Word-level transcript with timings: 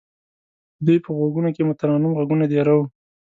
د 0.77 0.79
دوی 0.85 0.97
په 1.05 1.09
غوږونو 1.17 1.49
کې 1.55 1.67
مترنم 1.69 2.11
غږونه 2.17 2.45
دېره 2.51 2.73
وو. 2.77 2.85